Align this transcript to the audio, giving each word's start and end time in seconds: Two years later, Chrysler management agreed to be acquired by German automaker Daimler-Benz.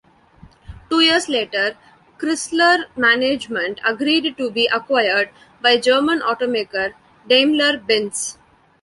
Two 0.89 0.99
years 1.01 1.29
later, 1.29 1.77
Chrysler 2.17 2.85
management 2.97 3.79
agreed 3.85 4.35
to 4.35 4.49
be 4.49 4.67
acquired 4.73 5.29
by 5.61 5.77
German 5.77 6.21
automaker 6.21 6.95
Daimler-Benz. 7.29 8.39